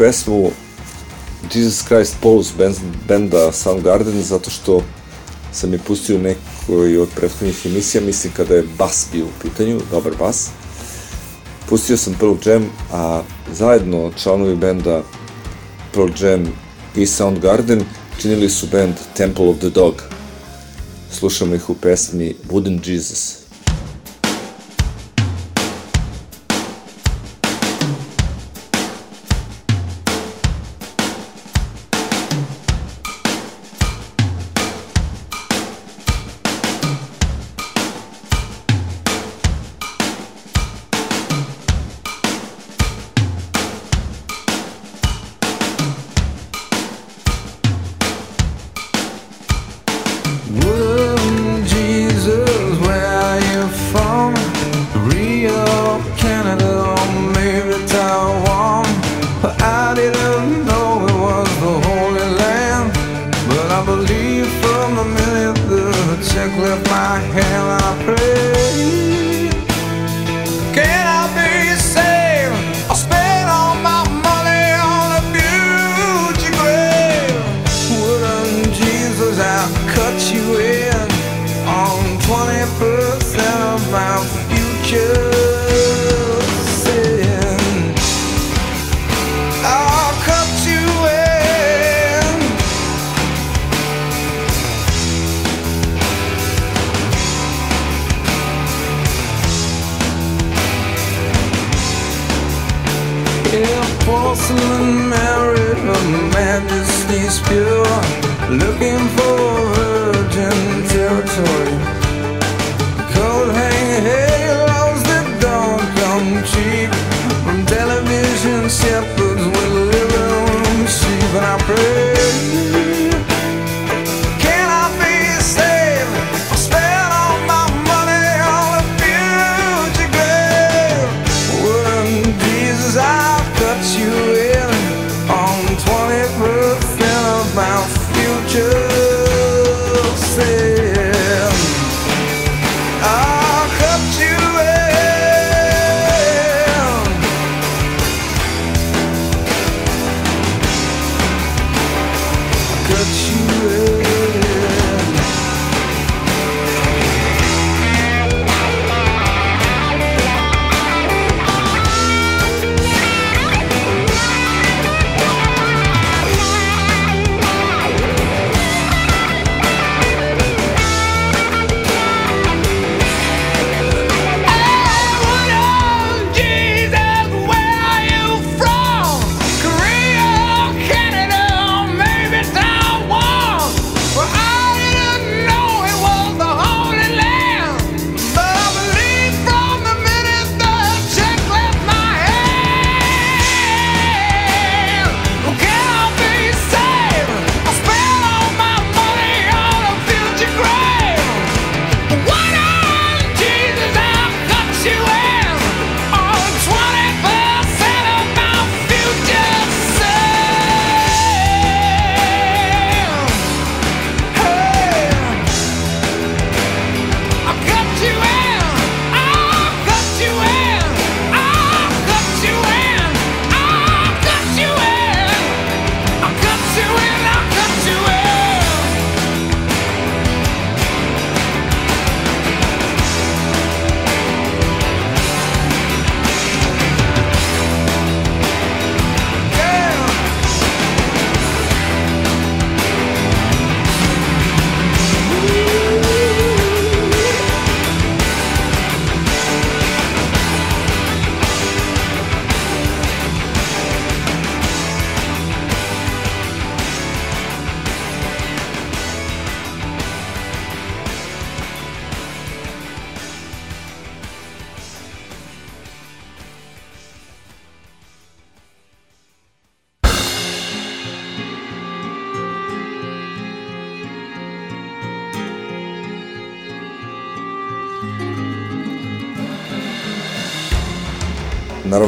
[0.00, 0.50] pesmu
[1.54, 2.76] Jesus Christ Pose band,
[3.08, 4.82] benda Soundgarden zato što
[5.52, 9.80] sam je pustio u nekoj od prethodnih emisija, mislim kada je bas bio u pitanju,
[9.90, 10.48] dobar bas.
[11.68, 13.22] Pustio sam Pearl Jam, a
[13.52, 15.02] zajedno članovi benda
[15.94, 16.46] Pearl Jam
[16.96, 17.84] i Soundgarden
[18.20, 20.02] činili su band Temple of the Dog.
[21.12, 23.29] Slušamo ih u pesmi Wooden Jesus.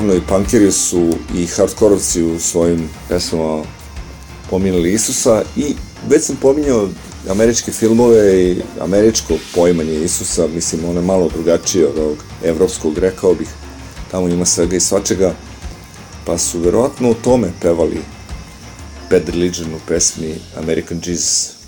[0.02, 3.62] naravno i punkiri su i hardkorovci u svojim pesmama
[4.50, 5.74] pominjali Isusa i
[6.08, 6.88] već sam pominjao
[7.30, 13.34] američke filmove i američko poimanje Isusa, mislim ono je malo drugačije od ovog evropskog, rekao
[13.34, 13.48] bih,
[14.10, 15.34] tamo ima svega i svačega,
[16.26, 18.00] pa su verovatno o tome pevali
[19.10, 21.61] Bad Religion u pesmi American Jesus.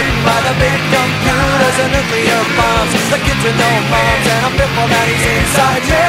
[0.00, 2.92] Written by the big computers and nuclear bombs.
[3.12, 5.84] The kids with no moms and I'm fearful that he's inside.
[5.92, 6.08] Me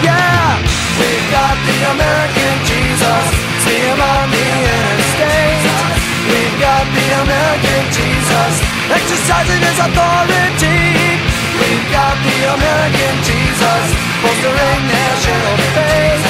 [0.00, 0.56] Yeah!
[0.96, 3.24] we've got the American Jesus.
[3.68, 5.60] See him on the interstate
[6.32, 8.52] We've got the American Jesus.
[8.96, 11.20] Exercising his authority.
[11.60, 13.84] We've got the American Jesus.
[14.24, 16.24] Bolstering national faith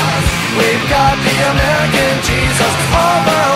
[0.59, 2.75] We've got the American Jesus.
[2.91, 3.56] Over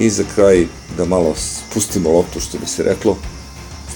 [0.00, 0.66] I za kraj,
[0.96, 3.16] da malo spustimo loptu, što bi se reklo,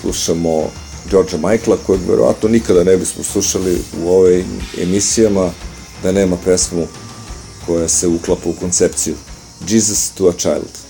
[0.00, 0.70] slušamo
[1.10, 4.44] George'a Michaela, kojeg verovatno nikada ne bismo slušali u ovoj
[4.82, 5.50] emisijama,
[6.02, 6.86] da nema pesmu
[7.66, 9.14] koja se uklapa u koncepciju.
[9.68, 10.83] Jesus to a Child.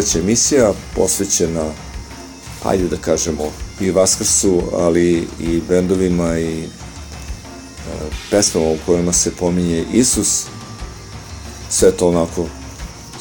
[0.00, 0.18] 33.
[0.20, 1.64] emisija posvećena,
[2.64, 3.44] ajde da kažemo,
[3.80, 6.68] i Vaskrsu, ali i bendovima i e,
[8.30, 10.44] pesmama u kojima se pominje Isus.
[11.68, 12.46] Sve to onako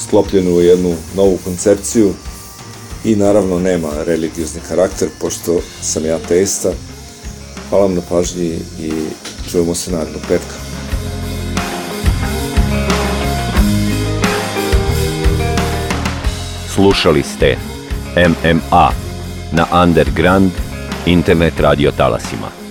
[0.07, 2.13] sklopljeno u jednu novu koncepciju
[3.03, 6.71] i naravno nema religiozni karakter, pošto sam ja teista.
[7.69, 8.91] Hvala vam na pažnji i
[9.51, 10.58] čujemo se narednog petka.
[16.79, 17.55] Slušali ste
[18.15, 18.89] MMA
[19.51, 20.51] na Underground
[21.05, 22.68] internet radio talasima.